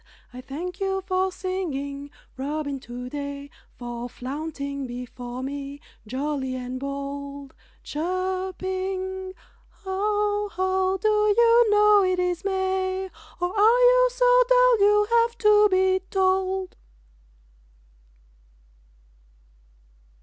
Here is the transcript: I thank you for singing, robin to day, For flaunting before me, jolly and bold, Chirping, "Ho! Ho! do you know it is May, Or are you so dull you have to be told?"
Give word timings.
I 0.33 0.41
thank 0.41 0.79
you 0.79 1.03
for 1.05 1.31
singing, 1.31 2.09
robin 2.35 2.79
to 2.79 3.07
day, 3.07 3.51
For 3.77 4.09
flaunting 4.09 4.87
before 4.87 5.43
me, 5.43 5.79
jolly 6.07 6.55
and 6.55 6.79
bold, 6.79 7.53
Chirping, 7.83 9.33
"Ho! 9.83 10.49
Ho! 10.53 10.97
do 10.99 11.07
you 11.37 11.67
know 11.69 12.03
it 12.03 12.17
is 12.17 12.43
May, 12.43 13.11
Or 13.39 13.53
are 13.55 13.79
you 13.79 14.09
so 14.11 14.41
dull 14.49 14.79
you 14.79 15.07
have 15.11 15.37
to 15.37 15.67
be 15.69 15.99
told?" 16.09 16.75